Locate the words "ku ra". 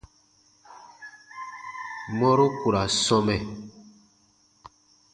2.59-2.83